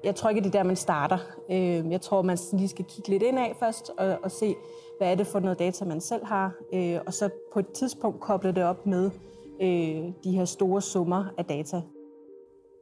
Jeg 0.04 0.16
tror 0.16 0.30
ikke, 0.30 0.42
det 0.42 0.48
er 0.48 0.60
der, 0.60 0.64
man 0.64 0.76
starter. 0.76 1.18
Øh, 1.52 1.92
jeg 1.92 2.02
tror, 2.02 2.22
man 2.22 2.38
lige 2.54 2.68
skal 2.68 2.86
kigge 2.86 3.10
lidt 3.10 3.24
ind 3.24 3.40
af 3.40 3.56
først 3.60 3.92
og, 3.98 4.18
og 4.24 4.32
se, 4.32 4.56
hvad 4.98 5.12
er 5.12 5.16
det 5.16 5.28
for 5.28 5.40
noget 5.40 5.60
data, 5.60 5.86
man 5.86 6.02
selv 6.02 6.26
har, 6.26 6.52
øh, 6.74 7.00
og 7.06 7.14
så 7.14 7.30
på 7.54 7.60
et 7.60 7.68
tidspunkt 7.68 8.22
koble 8.22 8.52
det 8.52 8.64
op 8.64 8.86
med 8.86 9.12
øh, 9.62 10.14
de 10.24 10.32
her 10.32 10.46
store 10.46 10.82
summer 10.82 11.26
af 11.38 11.46
data. 11.46 11.82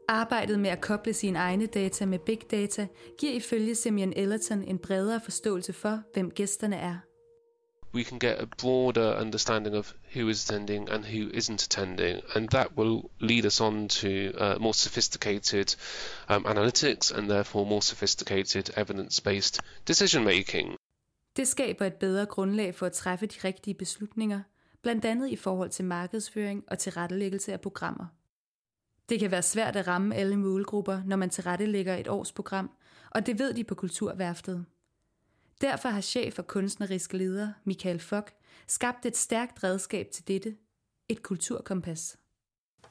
Arbejdet 0.08 0.60
med 0.60 0.70
at 0.70 0.82
koble 0.82 1.14
sine 1.14 1.40
egne 1.40 1.66
data 1.66 2.06
med 2.06 2.20
big 2.20 2.52
data 2.52 2.88
giver 3.18 3.34
ifølge 3.34 3.76
Simeon 3.76 4.14
Ellerton 4.16 4.64
en 4.64 4.78
bredere 4.78 5.20
forståelse 5.24 5.74
for, 5.74 6.00
hvem 6.14 6.32
gæsterne 6.32 6.76
er 6.76 6.96
we 7.96 8.04
can 8.04 8.20
get 8.20 8.42
a 8.42 8.46
broader 8.46 9.10
understanding 9.26 9.74
of 9.74 9.94
who 10.14 10.28
is 10.30 10.44
attending 10.44 10.90
and 10.90 11.06
who 11.06 11.30
isn't 11.34 11.64
attending, 11.64 12.22
and 12.36 12.50
that 12.50 12.78
will 12.78 13.10
lead 13.20 13.46
us 13.46 13.62
on 13.62 13.88
to 13.88 14.32
uh, 14.38 14.58
more 14.60 14.74
sophisticated 14.74 15.76
um, 16.30 16.44
analytics 16.44 17.18
and 17.18 17.30
therefore 17.30 17.66
more 17.66 17.82
sophisticated 17.82 18.70
evidence 18.76 19.22
based 19.22 19.62
decision 19.88 20.24
making. 20.24 20.76
Det 21.38 21.48
skaber 21.48 21.86
et 21.86 21.94
bedre 21.94 22.26
grundlag 22.26 22.76
for 22.76 22.86
at 22.86 22.94
træffe 22.94 23.26
de 23.26 23.48
rigtige 23.48 23.74
beslutninger, 23.74 24.42
blandt 24.82 25.06
andet 25.06 25.30
i 25.30 25.36
forhold 25.36 25.70
til 25.70 25.86
markedsføring 25.86 26.64
og 26.68 26.80
tilrettelæggelse 26.80 27.54
af 27.54 27.62
programmer. 27.62 28.06
Det 29.10 29.20
kan 29.20 29.32
være 29.32 29.42
svært 29.42 29.76
at 29.76 29.88
ramme 29.88 30.16
alle 30.16 30.38
målgrupper, 30.38 31.02
når 31.06 31.16
man 31.16 31.30
tilrettelægger 31.30 31.96
et 31.96 32.08
års 32.08 32.32
program, 32.32 32.72
og 33.12 33.26
det 33.26 33.40
ved 33.40 33.54
de 33.54 33.64
på 33.64 33.76
Kulturværftet. 33.76 34.66
Derfor 35.62 35.90
har 35.90 36.02
chef 36.02 36.40
og 36.40 36.48
kunstnerisk 36.48 37.14
leder 37.14 37.54
Michael 37.64 38.00
Fock 38.00 38.32
skabt 38.68 39.06
et 39.06 39.18
stærkt 39.18 39.64
redskab 39.64 40.08
til 40.12 40.28
dette, 40.28 40.56
et 41.10 41.24
kulturkompas. 41.24 42.18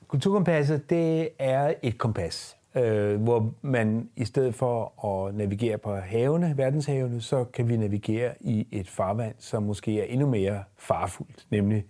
Kulturkompasset, 0.08 0.90
det 0.90 1.28
er 1.38 1.74
et 1.82 1.98
kompas, 1.98 2.56
øh, 2.76 3.22
hvor 3.22 3.54
man 3.62 4.10
i 4.16 4.24
stedet 4.24 4.54
for 4.54 5.04
at 5.06 5.34
navigere 5.34 5.78
på 5.78 5.94
havene, 5.94 6.54
verdenshavene, 6.56 7.20
så 7.20 7.44
kan 7.44 7.68
vi 7.68 7.76
navigere 7.76 8.34
i 8.40 8.68
et 8.72 8.88
farvand, 8.88 9.34
som 9.38 9.62
måske 9.62 10.00
er 10.00 10.04
endnu 10.04 10.26
mere 10.26 10.64
farfuldt, 10.76 11.46
nemlig 11.50 11.86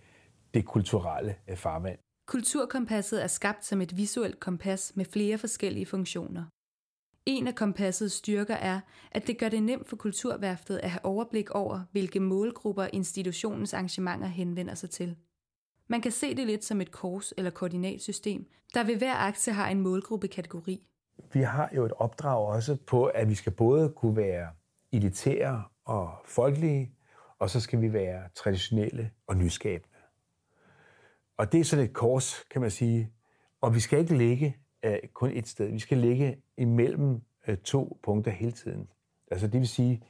det 0.54 0.64
kulturelle 0.64 1.34
farvand. 1.54 1.98
Kulturkompasset 2.26 3.22
er 3.22 3.26
skabt 3.26 3.64
som 3.64 3.80
et 3.80 3.96
visuelt 3.96 4.40
kompas 4.40 4.92
med 4.96 5.04
flere 5.04 5.38
forskellige 5.38 5.86
funktioner. 5.86 6.44
En 7.26 7.46
af 7.46 7.54
kompassets 7.54 8.14
styrker 8.14 8.54
er, 8.54 8.80
at 9.12 9.26
det 9.26 9.38
gør 9.38 9.48
det 9.48 9.62
nemt 9.62 9.88
for 9.88 9.96
Kulturværftet 9.96 10.78
at 10.78 10.90
have 10.90 11.04
overblik 11.04 11.50
over, 11.50 11.80
hvilke 11.92 12.20
målgrupper 12.20 12.86
institutionens 12.92 13.74
arrangementer 13.74 14.26
henvender 14.26 14.74
sig 14.74 14.90
til. 14.90 15.16
Man 15.88 16.00
kan 16.00 16.12
se 16.12 16.36
det 16.36 16.46
lidt 16.46 16.64
som 16.64 16.80
et 16.80 16.90
kors- 16.90 17.32
eller 17.36 17.50
koordinatsystem, 17.50 18.46
der 18.74 18.84
ved 18.84 18.96
hver 18.96 19.14
akse 19.14 19.52
har 19.52 19.68
en 19.68 19.80
målgruppekategori. 19.80 20.86
Vi 21.32 21.40
har 21.40 21.70
jo 21.76 21.84
et 21.84 21.92
opdrag 21.92 22.46
også 22.46 22.76
på, 22.86 23.04
at 23.04 23.28
vi 23.28 23.34
skal 23.34 23.52
både 23.52 23.92
kunne 23.96 24.16
være 24.16 24.48
elitære 24.92 25.64
og 25.84 26.10
folkelige, 26.24 26.94
og 27.38 27.50
så 27.50 27.60
skal 27.60 27.80
vi 27.80 27.92
være 27.92 28.28
traditionelle 28.34 29.10
og 29.26 29.36
nyskabende. 29.36 29.98
Og 31.38 31.52
det 31.52 31.60
er 31.60 31.64
sådan 31.64 31.84
et 31.84 31.92
kors, 31.92 32.44
kan 32.50 32.60
man 32.60 32.70
sige. 32.70 33.12
Og 33.60 33.74
vi 33.74 33.80
skal 33.80 33.98
ikke 33.98 34.16
ligge 34.16 34.56
øh, 34.84 34.98
kun 35.12 35.30
et 35.30 35.48
sted. 35.48 35.70
Vi 35.70 35.78
skal 35.78 35.98
ligge 35.98 36.36
imellem 36.56 37.20
øh, 37.46 37.56
to 37.56 37.98
punkter 38.02 38.30
hele 38.30 38.52
tiden. 38.52 38.88
Altså 39.30 39.46
det 39.46 39.60
vil 39.60 39.68
sige, 39.68 40.02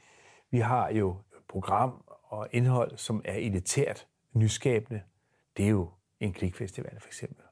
vi 0.51 0.59
har 0.59 0.89
jo 0.89 1.17
program 1.47 2.03
og 2.23 2.47
indhold, 2.51 2.97
som 2.97 3.21
er 3.25 3.33
elitært 3.33 4.07
nyskabende. 4.33 5.01
Det 5.57 5.65
er 5.65 5.69
jo 5.69 5.89
en 6.19 6.33
klikfestival 6.33 6.99
for 6.99 7.07
eksempel. 7.07 7.45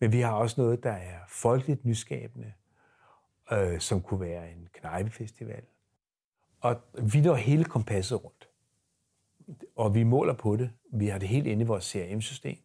Men 0.00 0.12
vi 0.12 0.20
har 0.20 0.32
også 0.32 0.60
noget, 0.60 0.82
der 0.82 0.92
er 0.92 1.18
folkeligt 1.28 1.84
nyskabende, 1.84 2.52
øh, 3.52 3.80
som 3.80 4.02
kunne 4.02 4.20
være 4.20 4.52
en 4.52 4.68
knejpefestival. 4.72 5.62
Og 6.60 6.80
vi 7.12 7.20
når 7.20 7.34
hele 7.34 7.64
kompasset 7.64 8.24
rundt. 8.24 8.48
Og 9.76 9.94
vi 9.94 10.02
måler 10.02 10.34
på 10.34 10.56
det. 10.56 10.70
Vi 10.92 11.06
har 11.06 11.18
det 11.18 11.28
helt 11.28 11.46
inde 11.46 11.62
i 11.62 11.66
vores 11.66 11.84
CRM-system. 11.84 12.58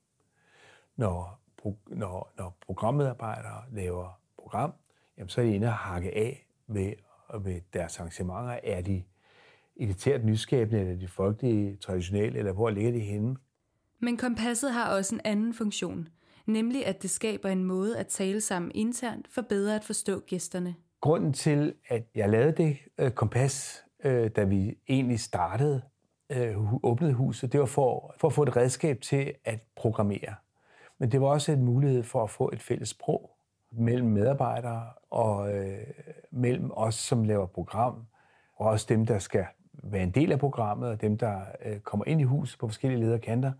Når, 0.95 1.40
når, 1.87 2.33
når 2.37 2.57
programmedarbejdere 2.65 3.63
laver 3.71 4.19
program, 4.37 4.73
jamen 5.17 5.29
så 5.29 5.41
er 5.41 5.45
de 5.45 5.55
inde 5.55 5.67
og 5.67 5.73
hakke 5.73 6.15
af 6.15 6.47
ved, 6.67 6.93
ved 7.39 7.61
deres 7.73 7.99
arrangementer. 7.99 8.59
Er 8.63 8.81
de 8.81 9.03
elitært 9.75 10.25
nyskabende, 10.25 10.79
eller 10.79 10.93
er 10.93 10.97
de 10.97 11.07
folkelige, 11.07 11.75
traditionelle, 11.75 12.39
eller 12.39 12.51
hvor 12.51 12.69
ligger 12.69 12.91
de 12.91 12.99
henne? 12.99 13.35
Men 13.99 14.17
kompasset 14.17 14.73
har 14.73 14.95
også 14.95 15.15
en 15.15 15.21
anden 15.23 15.53
funktion, 15.53 16.07
nemlig 16.45 16.85
at 16.85 17.01
det 17.01 17.09
skaber 17.09 17.49
en 17.49 17.63
måde 17.63 17.97
at 17.97 18.07
tale 18.07 18.41
sammen 18.41 18.71
internt 18.75 19.27
for 19.27 19.41
bedre 19.41 19.75
at 19.75 19.83
forstå 19.83 20.19
gæsterne. 20.19 20.75
Grunden 21.01 21.33
til, 21.33 21.73
at 21.87 22.03
jeg 22.15 22.29
lavede 22.29 22.63
det 22.63 22.77
øh, 22.97 23.11
kompas, 23.11 23.83
øh, 24.03 24.31
da 24.35 24.43
vi 24.43 24.77
egentlig 24.89 25.19
startede, 25.19 25.81
øh, 26.29 26.73
åbnede 26.83 27.13
huset, 27.13 27.51
det 27.51 27.59
var 27.59 27.65
for, 27.65 28.15
for 28.17 28.27
at 28.27 28.33
få 28.33 28.43
et 28.43 28.55
redskab 28.55 29.01
til 29.01 29.33
at 29.45 29.59
programmere. 29.75 30.35
Men 31.01 31.12
det 31.12 31.22
var 31.22 31.27
også 31.27 31.51
en 31.51 31.65
mulighed 31.65 32.03
for 32.03 32.24
at 32.24 32.29
få 32.29 32.50
et 32.53 32.62
fælles 32.62 32.89
sprog 32.89 33.38
mellem 33.72 34.08
medarbejdere 34.08 34.89
og 35.10 35.53
øh, 35.55 35.88
mellem 36.31 36.72
os, 36.74 36.96
som 36.96 37.24
laver 37.24 37.46
program, 37.46 38.05
og 38.55 38.67
også 38.67 38.86
dem, 38.89 39.05
der 39.05 39.20
skal 39.20 39.46
være 39.74 40.03
en 40.03 40.12
del 40.12 40.31
af 40.31 40.39
programmet, 40.39 40.89
og 40.89 41.01
dem, 41.01 41.17
der 41.17 41.41
øh, 41.65 41.79
kommer 41.79 42.05
ind 42.05 42.22
i 42.22 42.24
huset 42.24 42.60
på 42.60 42.67
forskellige 42.67 43.00
lederkanter, 43.00 43.51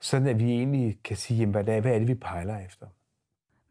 sådan 0.00 0.26
at 0.26 0.38
vi 0.38 0.52
egentlig 0.52 0.98
kan 1.04 1.16
sige, 1.16 1.38
jamen, 1.38 1.52
hvad, 1.52 1.68
er, 1.68 1.80
hvad 1.80 1.94
er 1.94 1.98
det, 1.98 2.08
vi 2.08 2.14
pejler 2.14 2.58
efter. 2.58 2.86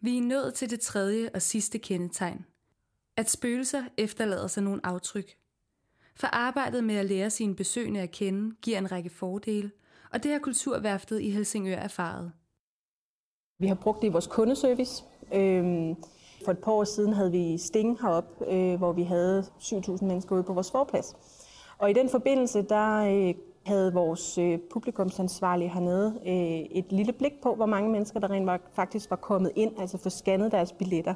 Vi 0.02 0.18
er 0.18 0.22
nået 0.22 0.54
til 0.54 0.70
det 0.70 0.80
tredje 0.80 1.30
og 1.34 1.42
sidste 1.42 1.78
kendetegn. 1.78 2.46
At 3.18 3.30
spøgelser 3.30 3.84
efterlader 3.98 4.48
sig 4.48 4.64
nogle 4.64 4.86
aftryk. 4.86 5.38
For 6.16 6.28
arbejdet 6.28 6.84
med 6.84 6.96
at 6.96 7.06
lære 7.06 7.30
sine 7.30 7.56
besøgende 7.56 8.00
at 8.02 8.12
kende 8.12 8.56
giver 8.62 8.78
en 8.78 8.92
række 8.92 9.10
fordele, 9.10 9.72
og 10.12 10.24
det 10.24 10.32
har 10.32 10.40
Kulturværftet 10.40 11.22
i 11.22 11.30
Helsingør 11.30 11.78
erfaret. 11.78 12.32
Vi 13.64 13.68
har 13.68 13.76
brugt 13.76 14.02
det 14.02 14.08
i 14.08 14.12
vores 14.12 14.28
kundeservice. 14.28 15.04
Øhm, 15.34 15.96
for 16.46 16.52
et 16.52 16.58
par 16.58 16.72
år 16.72 16.84
siden 16.84 17.14
havde 17.14 17.32
vi 17.32 17.58
Sting 17.58 18.02
heroppe, 18.02 18.52
øh, 18.54 18.78
hvor 18.78 18.92
vi 18.92 19.04
havde 19.04 19.46
7.000 19.60 20.06
mennesker 20.06 20.36
ude 20.36 20.44
på 20.44 20.54
vores 20.54 20.72
forplads. 20.72 21.16
Og 21.78 21.90
i 21.90 21.94
den 21.94 22.10
forbindelse, 22.10 22.62
der 22.62 22.98
øh, 22.98 23.34
havde 23.66 23.94
vores 23.94 24.38
øh, 24.38 24.60
publikumsansvarlige 24.72 25.70
hernede 25.70 26.14
øh, 26.26 26.78
et 26.78 26.86
lille 26.90 27.14
blik 27.14 27.42
på, 27.42 27.56
hvor 27.56 27.66
mange 27.66 27.92
mennesker, 27.92 28.20
der 28.20 28.32
rent 28.32 28.62
faktisk 28.74 29.10
var 29.10 29.16
kommet 29.16 29.52
ind, 29.56 29.72
altså 29.80 29.98
få 29.98 30.10
scannet 30.10 30.52
deres 30.52 30.72
billetter. 30.72 31.14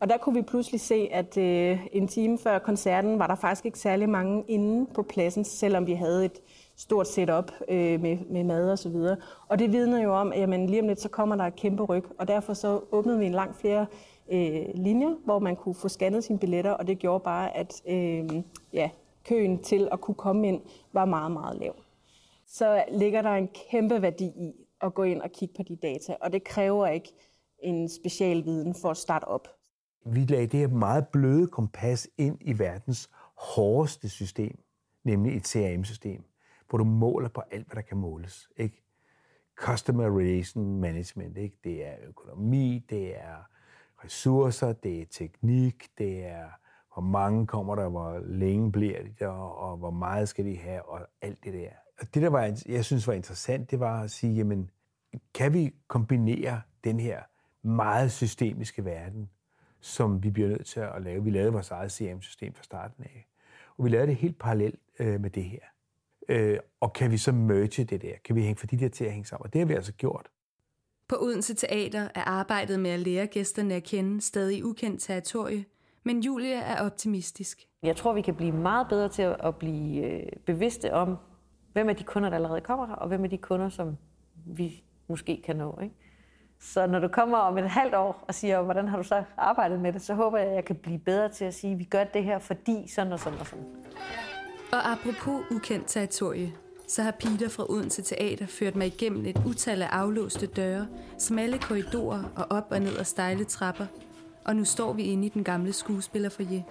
Og 0.00 0.08
der 0.08 0.16
kunne 0.16 0.34
vi 0.34 0.42
pludselig 0.42 0.80
se, 0.80 1.08
at 1.12 1.36
øh, 1.36 1.86
en 1.92 2.08
time 2.08 2.38
før 2.38 2.58
koncerten 2.58 3.18
var 3.18 3.26
der 3.26 3.34
faktisk 3.34 3.66
ikke 3.66 3.78
særlig 3.78 4.08
mange 4.08 4.44
inde 4.48 4.86
på 4.94 5.02
pladsen, 5.02 5.44
selvom 5.44 5.86
vi 5.86 5.92
havde 5.92 6.24
et 6.24 6.40
stort 6.76 7.08
setup 7.08 7.52
øh, 7.68 8.00
med, 8.00 8.18
med 8.30 8.44
mad 8.44 8.70
og 8.70 8.78
så 8.78 8.88
videre. 8.88 9.16
Og 9.48 9.58
det 9.58 9.72
vidner 9.72 10.02
jo 10.02 10.14
om, 10.14 10.32
at 10.32 10.40
jamen, 10.40 10.66
lige 10.66 10.80
om 10.82 10.88
lidt, 10.88 11.00
så 11.00 11.08
kommer 11.08 11.36
der 11.36 11.44
et 11.44 11.56
kæmpe 11.56 11.82
ryg. 11.82 12.04
Og 12.18 12.28
derfor 12.28 12.54
så 12.54 12.80
åbnede 12.92 13.18
vi 13.18 13.26
en 13.26 13.32
langt 13.32 13.56
flere 13.56 13.86
øh, 14.32 14.64
linjer, 14.74 15.14
hvor 15.24 15.38
man 15.38 15.56
kunne 15.56 15.74
få 15.74 15.88
scannet 15.88 16.24
sine 16.24 16.38
billetter, 16.38 16.70
og 16.70 16.86
det 16.86 16.98
gjorde 16.98 17.24
bare, 17.24 17.56
at 17.56 17.82
øh, 17.88 18.42
ja, 18.72 18.90
køen 19.24 19.62
til 19.62 19.88
at 19.92 20.00
kunne 20.00 20.14
komme 20.14 20.48
ind 20.48 20.60
var 20.92 21.04
meget, 21.04 21.32
meget 21.32 21.58
lav. 21.58 21.74
Så 22.46 22.84
ligger 22.92 23.22
der 23.22 23.30
en 23.30 23.48
kæmpe 23.70 24.02
værdi 24.02 24.24
i 24.24 24.52
at 24.80 24.94
gå 24.94 25.02
ind 25.02 25.22
og 25.22 25.30
kigge 25.32 25.54
på 25.56 25.62
de 25.62 25.76
data, 25.76 26.16
og 26.20 26.32
det 26.32 26.44
kræver 26.44 26.86
ikke 26.86 27.12
en 27.58 27.88
special 27.88 28.44
viden 28.44 28.74
for 28.74 28.90
at 28.90 28.96
starte 28.96 29.24
op. 29.24 29.48
Vi 30.06 30.20
lagde 30.20 30.46
det 30.46 30.60
her 30.60 30.68
meget 30.68 31.08
bløde 31.08 31.46
kompas 31.46 32.08
ind 32.18 32.38
i 32.40 32.58
verdens 32.58 33.10
hårdeste 33.36 34.08
system, 34.08 34.58
nemlig 35.04 35.36
et 35.36 35.46
CRM-system 35.46 36.24
hvor 36.68 36.78
du 36.78 36.84
måler 36.84 37.28
på 37.28 37.42
alt, 37.50 37.66
hvad 37.66 37.76
der 37.76 37.82
kan 37.82 37.96
måles. 37.96 38.48
Ikke? 38.56 38.82
Customer 39.56 40.18
Relation 40.18 40.80
Management, 40.80 41.38
ikke? 41.38 41.56
det 41.64 41.86
er 41.86 41.94
økonomi, 42.08 42.86
det 42.90 43.16
er 43.16 43.36
ressourcer, 44.04 44.72
det 44.72 45.00
er 45.00 45.06
teknik, 45.10 45.88
det 45.98 46.24
er 46.24 46.48
hvor 46.94 47.02
mange 47.02 47.46
kommer 47.46 47.74
der, 47.74 47.88
hvor 47.88 48.18
længe 48.18 48.72
bliver 48.72 49.02
de 49.02 49.14
der, 49.18 49.28
og 49.28 49.76
hvor 49.76 49.90
meget 49.90 50.28
skal 50.28 50.44
de 50.44 50.58
have, 50.58 50.88
og 50.88 51.00
alt 51.22 51.44
det 51.44 51.52
der. 51.52 51.70
Og 52.00 52.14
det, 52.14 52.22
der 52.22 52.28
var, 52.28 52.62
jeg 52.66 52.84
synes 52.84 53.06
var 53.06 53.12
interessant, 53.12 53.70
det 53.70 53.80
var 53.80 54.02
at 54.02 54.10
sige, 54.10 54.34
jamen, 54.34 54.70
kan 55.34 55.52
vi 55.52 55.74
kombinere 55.88 56.62
den 56.84 57.00
her 57.00 57.22
meget 57.62 58.12
systemiske 58.12 58.84
verden, 58.84 59.30
som 59.80 60.22
vi 60.22 60.30
bliver 60.30 60.48
nødt 60.48 60.66
til 60.66 60.80
at 60.80 61.02
lave. 61.02 61.24
Vi 61.24 61.30
lavede 61.30 61.52
vores 61.52 61.70
eget 61.70 61.92
CRM-system 61.92 62.54
fra 62.54 62.62
starten 62.62 63.04
af. 63.04 63.26
Og 63.76 63.84
vi 63.84 63.90
lavede 63.90 64.06
det 64.06 64.16
helt 64.16 64.38
parallelt 64.38 64.80
øh, 64.98 65.20
med 65.20 65.30
det 65.30 65.44
her. 65.44 65.60
Øh, 66.28 66.58
og 66.80 66.92
kan 66.92 67.10
vi 67.10 67.16
så 67.16 67.32
merge 67.32 67.84
det 67.84 68.02
der? 68.02 68.12
Kan 68.24 68.36
vi 68.36 68.42
hænge 68.42 68.56
for 68.56 68.66
de 68.66 68.78
der 68.78 68.88
til 68.88 69.04
at 69.04 69.12
hænge 69.12 69.26
sammen? 69.26 69.46
Og 69.46 69.52
det 69.52 69.58
har 69.58 69.66
vi 69.66 69.74
altså 69.74 69.92
gjort. 69.92 70.28
På 71.08 71.16
Odense 71.20 71.54
Teater 71.54 72.08
er 72.14 72.22
arbejdet 72.24 72.80
med 72.80 72.90
at 72.90 73.00
lære 73.00 73.26
gæsterne 73.26 73.74
at 73.74 73.82
kende 73.82 74.20
stadig 74.20 74.64
ukendt 74.64 75.02
territorie, 75.02 75.64
men 76.02 76.20
Julie 76.20 76.54
er 76.54 76.84
optimistisk. 76.84 77.62
Jeg 77.82 77.96
tror, 77.96 78.12
vi 78.12 78.20
kan 78.20 78.34
blive 78.34 78.52
meget 78.52 78.88
bedre 78.88 79.08
til 79.08 79.22
at 79.22 79.56
blive 79.56 80.04
øh, 80.04 80.26
bevidste 80.46 80.92
om, 80.92 81.16
hvem 81.72 81.88
er 81.88 81.92
de 81.92 82.04
kunder, 82.04 82.28
der 82.28 82.36
allerede 82.36 82.60
kommer 82.60 82.86
her, 82.86 82.94
og 82.94 83.08
hvem 83.08 83.24
er 83.24 83.28
de 83.28 83.38
kunder, 83.38 83.68
som 83.68 83.96
vi 84.46 84.82
måske 85.08 85.42
kan 85.44 85.56
nå. 85.56 85.78
Ikke? 85.82 85.94
Så 86.60 86.86
når 86.86 86.98
du 86.98 87.08
kommer 87.08 87.38
om 87.38 87.58
et 87.58 87.70
halvt 87.70 87.94
år 87.94 88.24
og 88.28 88.34
siger, 88.34 88.62
hvordan 88.62 88.88
har 88.88 88.96
du 88.96 89.02
så 89.02 89.24
arbejdet 89.36 89.80
med 89.80 89.92
det, 89.92 90.02
så 90.02 90.14
håber 90.14 90.38
jeg, 90.38 90.48
at 90.48 90.54
jeg 90.54 90.64
kan 90.64 90.76
blive 90.76 90.98
bedre 90.98 91.28
til 91.28 91.44
at 91.44 91.54
sige, 91.54 91.72
at 91.72 91.78
vi 91.78 91.84
gør 91.84 92.04
det 92.04 92.24
her, 92.24 92.38
fordi 92.38 92.88
sådan 92.88 93.12
og 93.12 93.20
sådan 93.20 93.38
og 93.38 93.46
sådan. 93.46 93.64
Og 94.74 94.90
apropos 94.92 95.42
ukendt 95.50 95.88
territorie, 95.88 96.52
så 96.86 97.02
har 97.02 97.10
Peter 97.10 97.48
fra 97.48 97.70
Odense 97.70 98.02
Teater 98.02 98.46
ført 98.46 98.76
mig 98.76 98.86
igennem 98.86 99.26
et 99.26 99.42
utal 99.46 99.82
af 99.82 99.86
aflåste 99.86 100.46
døre, 100.46 100.86
smalle 101.18 101.58
korridorer 101.58 102.22
og 102.36 102.46
op 102.50 102.66
og 102.70 102.80
ned 102.80 102.98
ad 102.98 103.04
stejle 103.04 103.44
trapper. 103.44 103.86
Og 104.44 104.56
nu 104.56 104.64
står 104.64 104.92
vi 104.92 105.02
inde 105.02 105.26
i 105.26 105.28
den 105.28 105.44
gamle 105.44 105.72
skuespillerfoyer. 105.72 106.62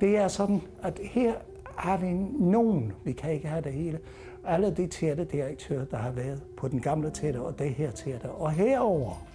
Det 0.00 0.16
er 0.16 0.28
sådan, 0.28 0.62
at 0.82 1.00
her 1.02 1.34
har 1.76 1.96
vi 1.96 2.12
nogen, 2.44 2.92
vi 3.04 3.12
kan 3.12 3.32
ikke 3.32 3.48
have 3.48 3.62
det 3.62 3.72
hele, 3.72 3.98
alle 4.44 4.70
de 4.70 4.86
teaterdirektører, 4.86 5.84
der 5.84 5.96
har 5.96 6.10
været 6.10 6.42
på 6.56 6.68
den 6.68 6.80
gamle 6.80 7.10
teater 7.10 7.40
og 7.40 7.58
det 7.58 7.70
her 7.70 7.90
teater. 7.90 8.28
Og 8.28 8.52
herover, 8.52 9.26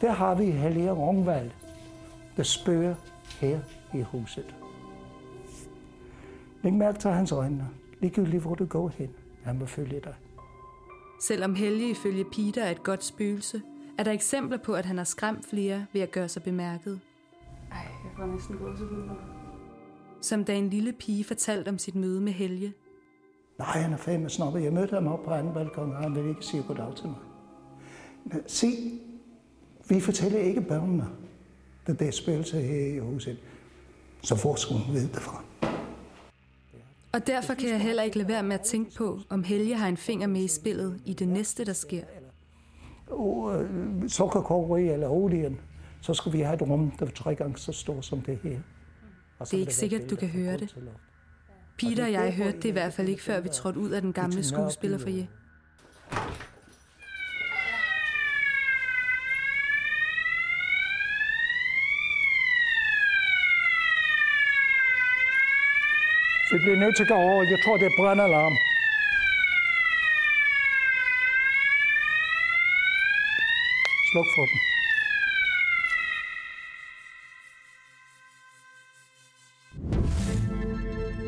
der 0.00 0.12
har 0.12 0.34
vi 0.34 0.50
Helge 0.50 0.90
Rungvald, 0.90 1.50
der 2.36 2.42
spørger 2.42 2.94
her 3.40 3.60
i 3.94 4.00
huset. 4.02 4.54
Læg 6.66 6.74
mærke 6.74 6.98
til 6.98 7.10
hans 7.10 7.32
øjne. 7.32 7.68
Ligegyldigt 8.00 8.42
hvor 8.42 8.54
du 8.54 8.64
går 8.64 8.88
hen, 8.88 9.10
han 9.44 9.60
vil 9.60 9.68
følge 9.68 10.00
dig. 10.04 10.14
Selvom 11.20 11.54
Helge 11.54 11.90
ifølge 11.90 12.24
Peter 12.24 12.62
er 12.62 12.70
et 12.70 12.82
godt 12.82 13.04
spøgelse, 13.04 13.62
er 13.98 14.02
der 14.02 14.12
eksempler 14.12 14.58
på, 14.58 14.74
at 14.74 14.86
han 14.86 14.96
har 14.96 15.04
skræmt 15.04 15.46
flere 15.50 15.86
ved 15.92 16.00
at 16.00 16.10
gøre 16.10 16.28
sig 16.28 16.42
bemærket. 16.42 17.00
Ej, 17.72 17.78
jeg 17.78 18.12
får 18.16 18.26
næsten 18.26 18.56
gåsehud. 18.56 19.10
Som 20.20 20.44
da 20.44 20.54
en 20.54 20.70
lille 20.70 20.92
pige 20.92 21.24
fortalte 21.24 21.68
om 21.68 21.78
sit 21.78 21.94
møde 21.94 22.20
med 22.20 22.32
Helge. 22.32 22.72
Nej, 23.58 23.80
han 23.80 23.92
er 23.92 23.96
fandme 23.96 24.30
snobbet. 24.30 24.62
Jeg 24.62 24.72
mødte 24.72 24.94
ham 24.94 25.06
op 25.06 25.22
på 25.24 25.30
anden 25.30 25.54
balkon, 25.54 25.92
og 25.92 26.02
han 26.02 26.14
ville 26.14 26.28
ikke 26.28 26.44
sige 26.44 26.62
goddag 26.62 26.96
til 26.96 27.06
mig. 27.06 27.18
Men 28.24 28.42
se, 28.46 28.66
vi 29.88 30.00
fortæller 30.00 30.38
ikke 30.38 30.60
børnene, 30.60 31.06
at 31.86 31.98
det 31.98 32.08
er 32.08 32.12
spøgelser 32.12 32.60
her 32.60 32.86
i 32.86 32.98
huset. 32.98 33.38
Så 34.22 34.40
hvor 34.42 34.54
skulle 34.54 34.84
hun 34.84 34.94
vide 34.94 35.08
det 35.08 35.22
fra? 35.22 35.44
Og 37.12 37.26
derfor 37.26 37.54
kan 37.54 37.68
jeg 37.68 37.80
heller 37.80 38.02
ikke 38.02 38.18
lade 38.18 38.28
være 38.28 38.42
med 38.42 38.54
at 38.54 38.60
tænke 38.60 38.94
på, 38.96 39.20
om 39.28 39.44
Helge 39.44 39.76
har 39.76 39.88
en 39.88 39.96
finger 39.96 40.26
med 40.26 40.40
i 40.40 40.48
spillet 40.48 41.00
i 41.04 41.12
det 41.12 41.28
næste, 41.28 41.64
der 41.64 41.72
sker. 41.72 42.02
Og 43.06 43.62
øh, 43.64 44.08
sukkerkogeri 44.08 44.88
eller 44.88 45.08
olien, 45.08 45.60
så 46.00 46.14
skal 46.14 46.32
vi 46.32 46.40
have 46.40 46.54
et 46.54 46.62
rum, 46.62 46.90
der 46.90 47.06
er 47.06 47.10
tre 47.10 47.34
gange 47.34 47.58
så 47.58 47.72
stort 47.72 48.04
som 48.04 48.20
det 48.20 48.38
her. 48.42 48.58
Og 49.38 49.46
Det 49.50 49.56
er 49.56 49.60
ikke 49.60 49.74
sikkert, 49.74 50.10
du 50.10 50.16
kan 50.16 50.28
høre 50.28 50.56
det. 50.56 50.76
Peter 51.78 52.04
og 52.04 52.12
jeg 52.12 52.34
hørte 52.34 52.56
det 52.56 52.64
i 52.64 52.70
hvert 52.70 52.92
fald 52.92 53.08
ikke, 53.08 53.22
før 53.22 53.40
vi 53.40 53.48
trådte 53.48 53.78
ud 53.80 53.90
af 53.90 54.02
den 54.02 54.12
gamle 54.12 54.44
skuespillerfoyer. 54.44 55.26
Vi 66.56 66.60
bliver 66.60 66.76
nødt 66.76 66.96
til 66.96 67.02
at 67.02 67.08
gå 67.08 67.14
over. 67.14 67.42
Jeg 67.42 67.58
tror, 67.64 67.76
det 67.76 67.86
er 67.86 67.96
brandalarm. 67.98 68.56
Sluk 74.10 74.26
for 74.36 74.44
den. 74.50 74.58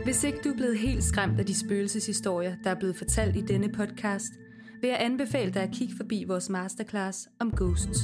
Hvis 0.05 0.25
ikke 0.25 0.39
du 0.45 0.49
er 0.49 0.57
blevet 0.57 0.79
helt 0.79 1.05
skræmt 1.05 1.41
af 1.41 1.47
de 1.47 1.55
spøgelseshistorier, 1.55 2.55
der 2.65 2.71
er 2.71 2.75
blevet 2.75 2.97
fortalt 2.97 3.37
i 3.37 3.41
denne 3.41 3.73
podcast, 3.73 4.33
vil 4.81 4.89
jeg 4.89 5.01
anbefale 5.01 5.51
dig 5.55 5.63
at 5.63 5.71
kigge 5.73 5.95
forbi 5.97 6.25
vores 6.29 6.49
masterclass 6.49 7.29
om 7.41 7.51
ghosts. 7.57 7.99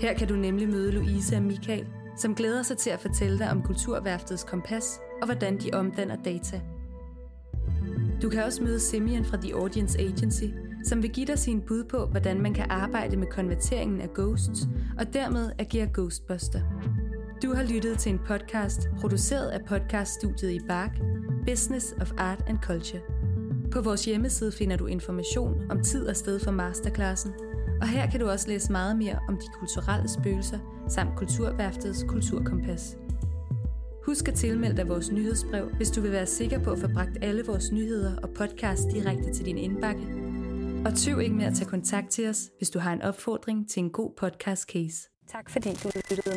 Her 0.00 0.14
kan 0.14 0.28
du 0.28 0.34
nemlig 0.34 0.68
møde 0.68 0.92
Louise 0.92 1.36
og 1.36 1.42
Michael, 1.42 1.86
som 2.16 2.34
glæder 2.34 2.62
sig 2.62 2.78
til 2.78 2.90
at 2.90 3.00
fortælle 3.00 3.38
dig 3.38 3.50
om 3.50 3.62
Kulturværftets 3.62 4.44
kompas 4.44 5.00
og 5.20 5.26
hvordan 5.26 5.58
de 5.58 5.70
omdanner 5.72 6.16
data. 6.24 6.60
Du 8.22 8.28
kan 8.28 8.44
også 8.44 8.62
møde 8.62 8.80
Simeon 8.80 9.24
fra 9.24 9.36
The 9.36 9.54
Audience 9.54 9.98
Agency, 9.98 10.44
som 10.84 11.02
vil 11.02 11.10
give 11.10 11.26
dig 11.26 11.38
sin 11.38 11.60
bud 11.60 11.84
på, 11.84 12.06
hvordan 12.06 12.42
man 12.42 12.54
kan 12.54 12.66
arbejde 12.70 13.16
med 13.16 13.26
konverteringen 13.26 14.00
af 14.00 14.14
ghosts 14.14 14.68
og 14.98 15.12
dermed 15.12 15.50
agere 15.58 15.88
ghostbuster. 15.94 16.60
Du 17.42 17.54
har 17.54 17.62
lyttet 17.62 17.98
til 17.98 18.12
en 18.12 18.20
podcast 18.26 18.88
produceret 19.00 19.48
af 19.48 19.64
podcaststudiet 19.64 20.50
i 20.50 20.60
Bark, 20.68 21.00
Business 21.46 21.94
of 22.00 22.12
Art 22.18 22.44
and 22.46 22.58
Culture. 22.58 23.02
På 23.70 23.80
vores 23.80 24.04
hjemmeside 24.04 24.52
finder 24.52 24.76
du 24.76 24.86
information 24.86 25.70
om 25.70 25.82
tid 25.82 26.06
og 26.06 26.16
sted 26.16 26.40
for 26.40 26.50
masterklassen, 26.50 27.32
og 27.80 27.88
her 27.88 28.10
kan 28.10 28.20
du 28.20 28.28
også 28.28 28.48
læse 28.48 28.72
meget 28.72 28.96
mere 28.96 29.18
om 29.28 29.36
de 29.36 29.46
kulturelle 29.58 30.08
spøgelser 30.08 30.58
samt 30.88 31.16
Kulturværftets 31.16 32.04
kulturkompas. 32.08 32.96
Husk 34.10 34.28
at 34.28 34.34
tilmelde 34.34 34.76
dig 34.76 34.88
vores 34.88 35.10
nyhedsbrev, 35.10 35.68
hvis 35.76 35.90
du 35.90 36.00
vil 36.00 36.12
være 36.12 36.26
sikker 36.26 36.64
på 36.64 36.70
at 36.70 36.78
få 36.78 36.88
bragt 36.94 37.18
alle 37.22 37.44
vores 37.46 37.72
nyheder 37.72 38.16
og 38.22 38.30
podcast 38.30 38.82
direkte 38.92 39.34
til 39.34 39.44
din 39.44 39.58
indbakke. 39.58 40.02
Og 40.86 40.94
tøv 40.94 41.20
ikke 41.20 41.34
med 41.34 41.44
at 41.44 41.54
tage 41.54 41.70
kontakt 41.70 42.10
til 42.10 42.28
os, 42.28 42.50
hvis 42.58 42.70
du 42.70 42.78
har 42.78 42.92
en 42.92 43.02
opfordring 43.02 43.70
til 43.70 43.82
en 43.82 43.90
god 43.90 44.12
podcast 44.16 44.62
case. 44.62 45.08
Tak 45.28 45.50
fordi 45.50 45.68
du 45.68 45.90
lyttede. 46.10 46.36